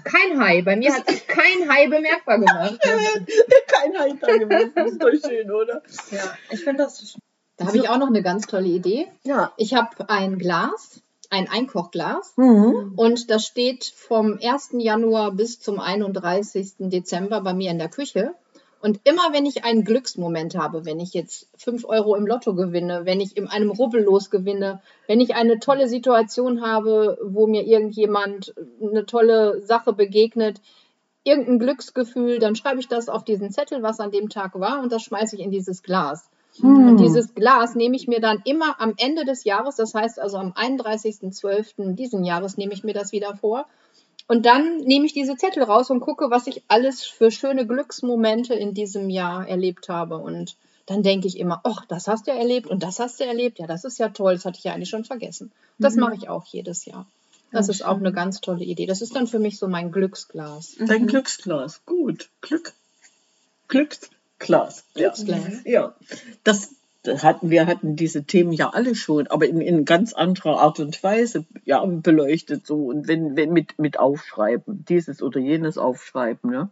[0.04, 0.62] Kein Hai.
[0.62, 2.78] Bei mir hat sich kein Hai bemerkbar gemacht.
[3.66, 5.82] kein Hai da gewesen, das ist doch schön, oder?
[6.10, 7.16] Ja, ich finde das
[7.56, 9.08] Da habe ich auch noch eine ganz tolle Idee.
[9.24, 9.52] Ja.
[9.56, 12.34] Ich habe ein Glas, ein Einkochglas.
[12.36, 12.94] Mhm.
[12.96, 14.70] Und das steht vom 1.
[14.78, 16.74] Januar bis zum 31.
[16.78, 18.34] Dezember bei mir in der Küche.
[18.80, 23.00] Und immer wenn ich einen Glücksmoment habe, wenn ich jetzt 5 Euro im Lotto gewinne,
[23.04, 28.54] wenn ich in einem Rubbellos gewinne, wenn ich eine tolle Situation habe, wo mir irgendjemand
[28.80, 30.60] eine tolle Sache begegnet,
[31.24, 34.92] irgendein Glücksgefühl, dann schreibe ich das auf diesen Zettel, was an dem Tag war, und
[34.92, 36.30] das schmeiße ich in dieses Glas.
[36.62, 40.38] Und dieses Glas nehme ich mir dann immer am Ende des Jahres, das heißt also
[40.38, 41.94] am 31.12.
[41.94, 43.66] diesen Jahres nehme ich mir das wieder vor.
[44.28, 48.54] Und dann nehme ich diese Zettel raus und gucke, was ich alles für schöne Glücksmomente
[48.54, 50.18] in diesem Jahr erlebt habe.
[50.18, 53.58] Und dann denke ich immer, ach, das hast du erlebt und das hast du erlebt.
[53.58, 55.50] Ja, das ist ja toll, das hatte ich ja eigentlich schon vergessen.
[55.78, 57.06] Das mache ich auch jedes Jahr.
[57.50, 58.84] Das ist auch eine ganz tolle Idee.
[58.84, 60.76] Das ist dann für mich so mein Glücksglas.
[60.78, 62.28] Dein Glücksglas, gut.
[62.42, 62.74] Glück.
[63.68, 64.84] Glücksglas.
[64.94, 65.08] Ja.
[65.08, 65.64] Glücksglas.
[65.64, 65.94] Ja,
[66.44, 70.60] das das hatten wir hatten diese Themen ja alle schon, aber in, in ganz anderer
[70.60, 75.78] Art und Weise ja, beleuchtet so und wenn, wenn mit, mit Aufschreiben, dieses oder jenes
[75.78, 76.50] Aufschreiben.
[76.50, 76.70] Ne?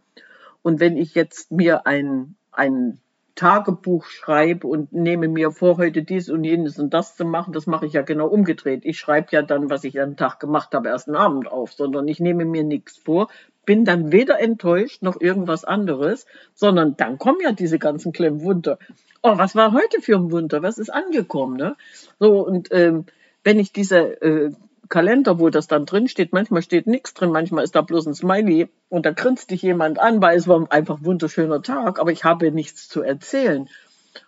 [0.61, 2.99] Und wenn ich jetzt mir ein, ein
[3.35, 7.67] Tagebuch schreibe und nehme mir vor, heute dies und jenes und das zu machen, das
[7.67, 8.83] mache ich ja genau umgedreht.
[8.83, 12.07] Ich schreibe ja dann, was ich am Tag gemacht habe, erst einen Abend auf, sondern
[12.07, 13.29] ich nehme mir nichts vor,
[13.67, 16.25] bin dann weder enttäuscht noch irgendwas anderes,
[16.55, 18.79] sondern dann kommen ja diese ganzen Klemmwunder.
[19.21, 20.63] Oh, was war heute für ein Wunder?
[20.63, 21.57] Was ist angekommen?
[21.57, 21.75] Ne?
[22.17, 23.05] So, und ähm,
[23.43, 24.51] wenn ich diese äh,
[24.87, 28.13] Kalender, wo das dann drin steht, manchmal steht nichts drin, manchmal ist da bloß ein
[28.13, 32.13] Smiley und da grinst dich jemand an, weil es war einfach ein wunderschöner Tag, aber
[32.13, 33.67] ich habe nichts zu erzählen.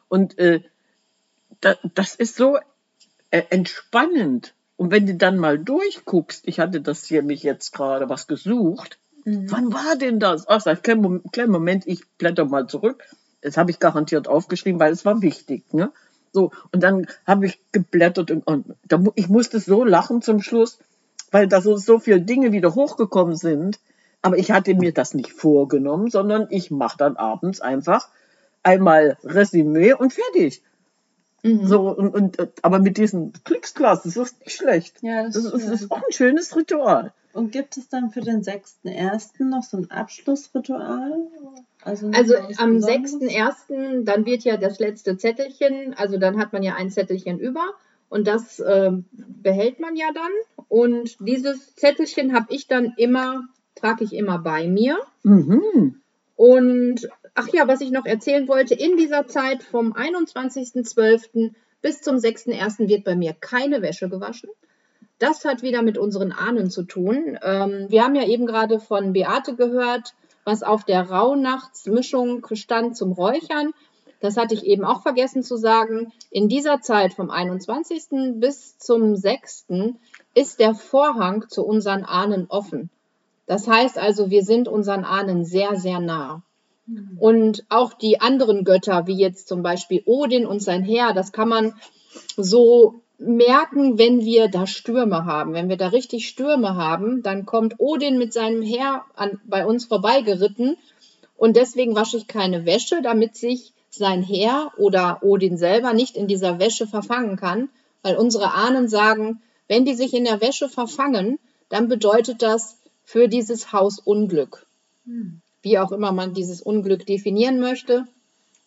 [0.10, 0.62] Und äh,
[1.62, 2.58] da, das ist so
[3.32, 4.54] äh, entspannend.
[4.75, 8.99] Und wenn du dann mal durchguckst, ich hatte das hier mich jetzt gerade was gesucht,
[9.49, 10.47] wann war denn das?
[10.47, 13.03] Ach, sag ich, kleinen Moment, ich blätter mal zurück.
[13.41, 15.73] Das habe ich garantiert aufgeschrieben, weil es war wichtig.
[15.73, 15.91] Ne?
[16.31, 20.79] So, und dann habe ich geblättert und, und da, ich musste so lachen zum Schluss,
[21.31, 23.79] weil da so, so viele Dinge wieder hochgekommen sind.
[24.21, 28.09] Aber ich hatte mir das nicht vorgenommen, sondern ich mache dann abends einfach
[28.63, 30.61] einmal Resümee und fertig.
[31.41, 34.97] So, und, und, aber mit diesem Glücksglas, das ist nicht schlecht.
[35.01, 37.13] Ja, das Das ist, das ist auch ein schönes Ritual.
[37.33, 39.43] Und gibt es dann für den 6.1.
[39.43, 41.27] noch so ein Abschlussritual?
[41.83, 43.19] Also, Also am Besonderes?
[43.19, 47.63] 6.1., dann wird ja das letzte Zettelchen, also dann hat man ja ein Zettelchen über
[48.09, 50.31] und das ähm, behält man ja dann.
[50.67, 54.97] Und dieses Zettelchen habe ich dann immer, trage ich immer bei mir.
[55.23, 56.01] Mhm.
[56.35, 61.51] Und ach ja, was ich noch erzählen wollte, in dieser Zeit vom 21.12.
[61.81, 62.87] bis zum 6.1.
[62.87, 64.49] wird bei mir keine Wäsche gewaschen.
[65.19, 67.38] Das hat wieder mit unseren Ahnen zu tun.
[67.43, 70.13] Ähm, wir haben ja eben gerade von Beate gehört,
[70.45, 73.71] was auf der Rauhnachtsmischung stand zum Räuchern.
[74.21, 76.12] Das hatte ich eben auch vergessen zu sagen.
[76.32, 78.36] In dieser Zeit vom 21.
[78.36, 79.67] bis zum 6.
[80.34, 82.89] ist der Vorhang zu unseren Ahnen offen.
[83.45, 86.43] Das heißt also, wir sind unseren Ahnen sehr, sehr nah.
[87.19, 91.49] Und auch die anderen Götter, wie jetzt zum Beispiel Odin und sein Heer, das kann
[91.49, 91.73] man
[92.36, 95.53] so merken, wenn wir da Stürme haben.
[95.53, 99.86] Wenn wir da richtig Stürme haben, dann kommt Odin mit seinem Heer an, bei uns
[99.86, 100.77] vorbeigeritten.
[101.36, 106.27] Und deswegen wasche ich keine Wäsche, damit sich sein Heer oder Odin selber nicht in
[106.27, 107.69] dieser Wäsche verfangen kann.
[108.01, 113.27] Weil unsere Ahnen sagen, wenn die sich in der Wäsche verfangen, dann bedeutet das für
[113.27, 114.65] dieses Haus Unglück.
[115.62, 118.05] Wie auch immer man dieses Unglück definieren möchte.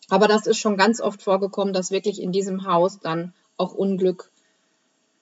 [0.09, 4.29] Aber das ist schon ganz oft vorgekommen, dass wirklich in diesem Haus dann auch Unglück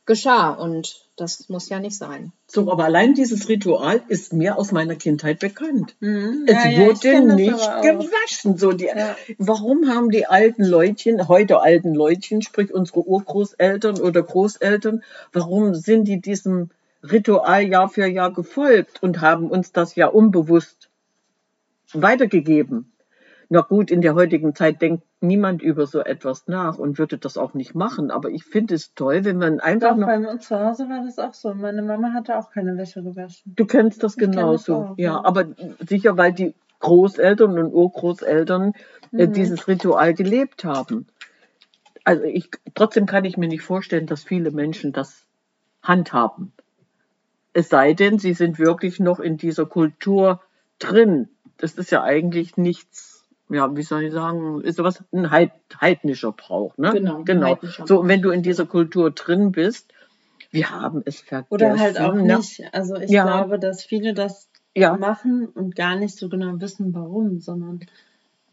[0.06, 0.50] geschah.
[0.50, 2.32] Und das muss ja nicht sein.
[2.48, 5.96] So, aber allein dieses Ritual ist mir aus meiner Kindheit bekannt.
[6.00, 6.46] Mhm.
[6.48, 8.58] Es Ja, ja, wurde das nicht gewaschen.
[8.58, 9.16] So die, Ja.
[9.38, 16.06] Warum haben die alten Leutchen, heute alten Leutchen, sprich unsere Urgroßeltern oder Großeltern, warum sind
[16.06, 16.72] die diesem
[17.04, 20.90] Ritual Jahr für Jahr gefolgt und haben uns das ja unbewusst
[21.94, 22.91] weitergegeben?
[23.54, 27.38] Na gut, in der heutigen Zeit denkt niemand über so etwas nach und würde das
[27.38, 28.10] auch nicht machen.
[28.10, 30.08] Aber ich finde es toll, wenn man einfach Doch, noch.
[30.08, 31.54] bei uns zu Hause war das auch so.
[31.54, 33.54] Meine Mama hatte auch keine Wäsche gewaschen.
[33.58, 34.76] Du kennst das Ich kenn das genauso.
[34.76, 35.26] auch, ja, ja.
[35.26, 35.48] aber
[35.86, 38.72] sicher, weil die Großeltern und Urgroßeltern
[39.12, 39.34] äh, Mhm.
[39.34, 41.08] dieses Ritual gelebt haben.
[42.06, 45.26] Also ich, trotzdem kann ich mir nicht vorstellen, dass viele Menschen das
[45.84, 46.54] handhaben.
[47.54, 50.40] Es sei denn, sie sind wirklich noch in dieser Kultur
[50.80, 51.28] drin.
[51.58, 53.21] Das ist ja eigentlich nichts,
[53.54, 56.92] ja, wie soll ich sagen, ist sowas ein Heid, heidnischer Brauch, ne?
[56.92, 57.58] Genau, genau.
[57.86, 59.92] So, und wenn du in dieser Kultur drin bist,
[60.52, 61.54] wir haben es vergessen.
[61.54, 62.38] Oder halt auch ne?
[62.38, 62.62] nicht.
[62.74, 63.24] Also ich Ja.
[63.24, 64.96] glaube, dass viele das Ja.
[64.98, 67.82] machen und gar nicht so genau wissen, warum, sondern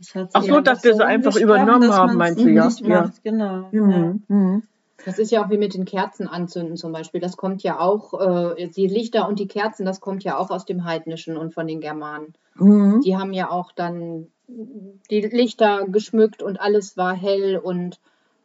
[0.00, 2.66] es hat Ach sich so, einfach dass wir sie einfach übernommen haben, meinst du, ja?
[2.66, 3.02] Nicht Ja.
[3.02, 3.68] macht, genau.
[3.72, 3.80] Ja.
[3.80, 4.22] Mhm.
[4.28, 4.62] Mhm.
[5.04, 7.20] Das ist ja auch wie mit den Kerzen anzünden zum Beispiel.
[7.20, 10.64] Das kommt ja auch, äh, die Lichter und die Kerzen, das kommt ja auch aus
[10.64, 12.34] dem Heidnischen und von den Germanen.
[12.56, 13.00] Mhm.
[13.02, 18.00] Die haben ja auch dann die Lichter geschmückt und alles war hell und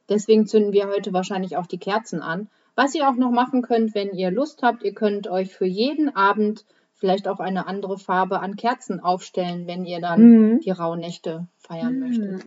[0.10, 2.50] deswegen zünden wir heute wahrscheinlich auch die Kerzen an.
[2.76, 6.16] Was ihr auch noch machen könnt, wenn ihr Lust habt, ihr könnt euch für jeden
[6.16, 10.22] Abend vielleicht auch eine andere Farbe an Kerzen aufstellen, wenn ihr dann
[10.54, 10.60] Mhm.
[10.62, 12.46] die Rauhnächte feiern Hm, möchtet.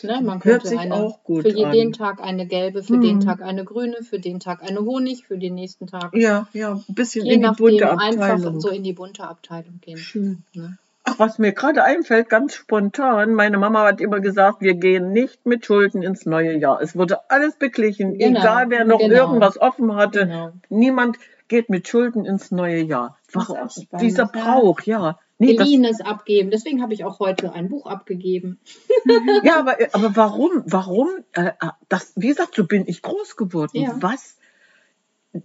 [0.00, 0.10] schön.
[0.10, 0.20] Ne?
[0.22, 1.72] Man Hört könnte eine, auch gut für an.
[1.72, 3.20] den Tag eine gelbe, für den Mhm.
[3.20, 6.14] Tag eine grüne, für den Tag eine Honig, für den nächsten Tag.
[6.14, 8.60] Ja, ja, ein bisschen Je in die nachdem bunte einfach Abteilung.
[8.60, 9.98] so in die bunte Abteilung gehen.
[9.98, 10.42] Schön.
[10.54, 10.78] Ne?
[11.08, 15.46] Ach, was mir gerade einfällt, ganz spontan, meine Mama hat immer gesagt, wir gehen nicht
[15.46, 16.82] mit Schulden ins neue Jahr.
[16.82, 19.14] Es wurde alles beglichen, Genau, egal wer noch genau.
[19.14, 20.26] irgendwas offen hatte.
[20.26, 20.50] Genau.
[20.68, 21.16] Niemand
[21.46, 23.18] geht mit Schulden ins neue Jahr.
[23.32, 23.56] Warum?
[24.00, 24.26] Dieser.
[24.26, 25.18] Brauch, ja.
[25.38, 26.50] Nee, das, Geliehenes abgeben.
[26.50, 28.58] Deswegen habe ich auch heute ein Buch abgegeben.
[29.44, 30.62] ja, aber, aber warum?
[30.64, 31.08] Warum?
[31.32, 33.78] Äh, äh, das, wie gesagt, so bin ich groß geworden.
[33.78, 33.94] Ja.
[34.00, 34.35] Was?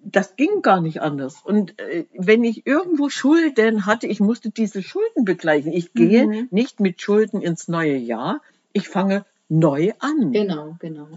[0.03, 1.37] Das ging gar nicht anders.
[1.43, 5.71] Und äh, wenn ich irgendwo Schulden hatte, ich musste diese Schulden begleichen.
[5.73, 6.47] Ich gehe Mhm.
[6.51, 8.41] nicht mit Schulden ins neue Jahr.
[8.73, 10.31] Ich fange neu an.
[10.31, 11.07] Genau, genau.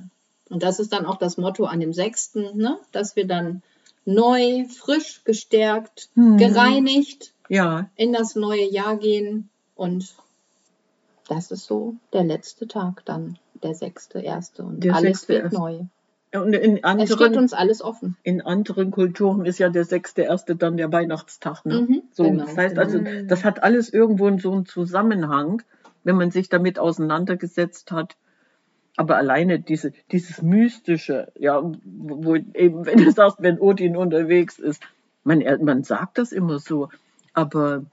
[0.51, 2.79] Und das ist dann auch das Motto an dem 6., ne?
[2.93, 3.63] dass wir dann
[4.05, 6.37] neu, frisch, gestärkt, Mhm.
[6.37, 9.49] gereinigt Ja, in das neue Jahr gehen.
[9.75, 10.15] Und
[11.29, 14.63] das ist so der letzte Tag dann, der sechste, erste.
[14.63, 15.59] Und Der alles wird erste.
[15.59, 15.81] neu.
[16.43, 18.17] Und in Es steht anderen, uns alles offen.
[18.23, 21.65] in anderen Kulturen ist ja der sechste erste dann der Weihnachtstag.
[21.65, 21.83] Ne?
[21.83, 22.87] Mhm, So, genau, das heißt genau.
[22.87, 25.63] also, das hat alles irgendwo in so einen Zusammenhang,
[26.03, 28.17] wenn man sich damit auseinandergesetzt hat.
[28.97, 34.83] Aber alleine diese, dieses Mystische, ja, wo eben, wenn du sagst, wenn Odin unterwegs ist,
[35.25, 36.91] man, man sagt das immer so,
[37.33, 37.85] aber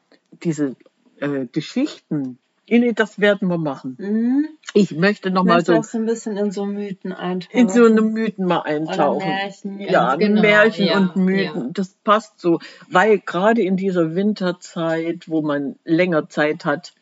[0.43, 0.75] diese
[1.19, 2.37] äh, Geschichten,
[2.69, 3.95] nee, das werden wir machen.
[3.99, 4.47] Mhm.
[4.73, 7.57] Ich möchte noch Ich mal so auch so ein bisschen in so Mythen eintauchen.
[7.59, 9.27] in so eine Mythen mal Oder eintauchen.
[9.27, 9.79] Märchen.
[9.81, 11.69] Ja, genau, Märchen ja, und Mythen, ja.
[11.73, 16.93] das passt so, weil gerade in dieser Winterzeit, wo man länger Zeit hat,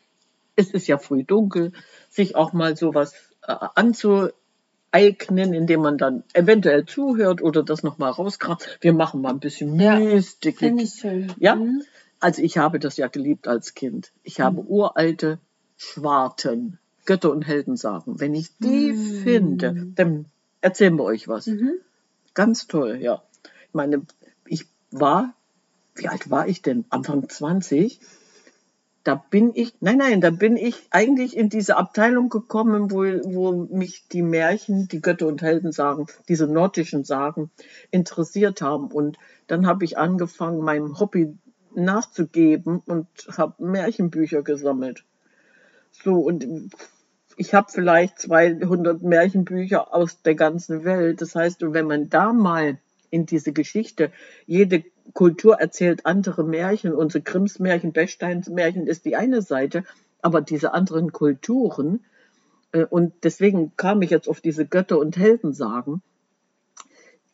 [0.56, 1.72] es ist ja früh dunkel,
[2.08, 3.14] sich auch mal sowas
[3.46, 8.78] äh, anzueignen, indem man dann eventuell zuhört oder das nochmal rauskramt.
[8.80, 10.58] Wir machen mal ein bisschen Ja, Mystik.
[10.58, 11.32] Finde ich schön.
[11.38, 11.54] Ja?
[11.54, 11.82] Mhm.
[12.18, 14.12] Also ich habe das ja geliebt als Kind.
[14.24, 15.38] Ich habe uralte
[15.82, 18.20] Schwarten, Götter und Heldensagen.
[18.20, 20.26] Wenn ich die finde, dann
[20.60, 21.46] erzählen wir euch was.
[21.46, 21.72] Mhm.
[22.34, 23.22] Ganz toll, ja.
[23.66, 24.02] Ich meine,
[24.44, 25.32] ich war,
[25.94, 26.84] wie alt war ich denn?
[26.90, 27.98] Anfang 20.
[29.04, 33.52] Da bin ich, nein, nein, da bin ich eigentlich in diese Abteilung gekommen, wo, wo
[33.74, 37.50] mich die Märchen, die Götter und Heldensagen, diese nordischen Sagen
[37.90, 38.88] interessiert haben.
[38.88, 39.16] Und
[39.46, 41.38] dann habe ich angefangen, meinem Hobby
[41.74, 45.04] nachzugeben und habe Märchenbücher gesammelt.
[45.90, 46.70] So, und
[47.36, 51.20] ich habe vielleicht 200 Märchenbücher aus der ganzen Welt.
[51.20, 52.78] Das heißt, wenn man da mal
[53.10, 54.12] in diese Geschichte,
[54.46, 59.84] jede Kultur erzählt andere Märchen, unsere Grimms Märchen, Bechsteins Märchen ist die eine Seite,
[60.22, 62.04] aber diese anderen Kulturen,
[62.72, 66.02] äh, und deswegen kam ich jetzt auf diese Götter- und Heldensagen,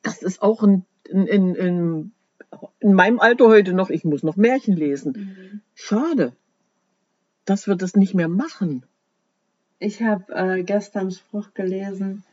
[0.02, 2.12] das ist auch ein, in, in, in,
[2.78, 5.62] in meinem Alter heute noch, ich muss noch Märchen lesen.
[5.74, 6.32] Schade,
[7.46, 8.84] dass wir das nicht mehr machen.
[9.78, 12.24] Ich habe äh, gestern einen Spruch gelesen,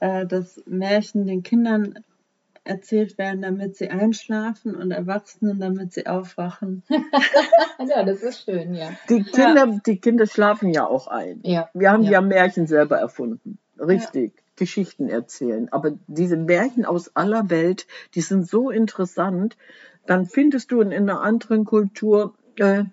[0.00, 1.98] äh, dass Märchen den Kindern
[2.64, 6.82] erzählt werden, damit sie einschlafen und Erwachsenen, damit sie aufwachen.
[7.88, 8.90] Ja, das ist schön, ja.
[9.08, 11.40] Die Kinder, die Kinder schlafen ja auch ein.
[11.42, 11.68] Ja.
[11.74, 12.12] Wir haben Ja.
[12.12, 13.58] ja, Märchen selber erfunden.
[13.78, 14.32] Richtig.
[14.54, 15.68] Geschichten erzählen.
[15.72, 19.56] Aber diese Märchen aus aller Welt, die sind so interessant.
[20.06, 22.84] Dann findest du in, in einer anderen Kultur, äh,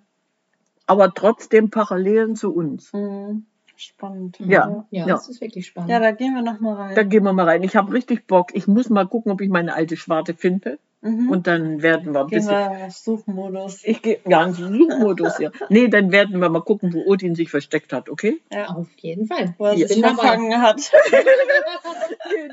[0.90, 2.92] aber trotzdem Parallelen zu uns.
[2.94, 3.46] Mhm.
[3.76, 4.38] Spannend.
[4.40, 4.86] Ja.
[4.92, 5.06] Ja, Ja.
[5.06, 5.90] das ist wirklich spannend.
[5.90, 6.96] Ja, da gehen wir noch mal rein.
[6.96, 7.64] Da gehen wir mal rein.
[7.64, 8.50] Ich habe richtig Bock.
[8.54, 10.80] Ich muss mal gucken, ob ich meine alte Schwarte finde.
[11.02, 11.30] Mhm.
[11.30, 12.52] Und dann werden wir ein gehen bisschen.
[12.52, 13.80] wir auf Suchmodus.
[13.84, 15.52] Ich gehe ja in Suchmodus, ja.
[15.70, 18.42] Nee, dann werden wir mal gucken, wo Odin sich versteckt hat, okay?
[18.52, 18.68] Ja.
[18.68, 19.56] Auf jeden Fall.
[19.58, 20.92] Wo er Ich sich verfangen hat.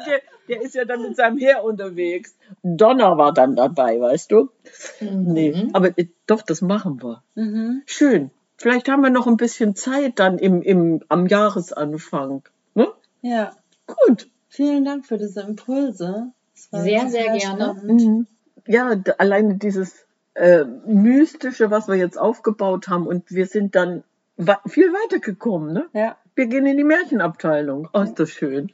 [0.06, 2.36] Der, der ist ja dann mit seinem Heer unterwegs.
[2.62, 4.50] Donner war dann dabei, weißt du?
[5.00, 5.32] Mhm.
[5.32, 7.22] Nee, aber äh, doch, das machen wir.
[7.34, 7.82] mhm.
[7.86, 8.30] Schön.
[8.56, 12.42] Vielleicht haben wir noch ein bisschen Zeit dann im, im, am Jahresanfang.
[12.74, 12.88] Ne?
[13.22, 13.52] Ja.
[13.86, 14.28] Gut.
[14.48, 16.32] Vielen Dank für diese Impulse.
[16.54, 17.74] Sehr, total sehr gerne.
[17.82, 18.26] Mhm.
[18.66, 24.04] Ja, alleine dieses äh, Mystische, was wir jetzt aufgebaut haben und wir sind dann
[24.66, 25.72] viel weiter gekommen.
[25.72, 25.86] Ne?
[25.92, 26.16] Ja.
[26.34, 27.88] Wir gehen in die Märchenabteilung.
[27.92, 28.70] Oh, ist das schön.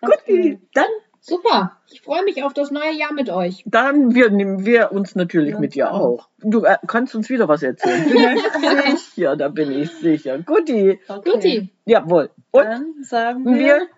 [0.00, 0.52] Okay.
[0.52, 0.86] Gut, dann
[1.28, 1.76] Super.
[1.90, 3.64] Ich freue mich auf das neue Jahr mit euch.
[3.66, 6.00] Dann wir, nehmen wir uns natürlich Ja, mit dir auch.
[6.00, 6.28] auch.
[6.38, 8.04] Du äh, kannst uns wieder was erzählen.
[8.60, 10.38] Bin ich sicher, da bin ich sicher.
[10.38, 11.00] Guti.
[11.08, 11.30] Okay.
[11.32, 11.70] Guti.
[11.84, 12.30] Jawohl.
[12.52, 13.88] Und Dann sagen wir, wir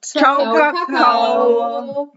[0.00, 0.86] Ciao, Ciao, Kakao.
[0.86, 2.06] Kakao.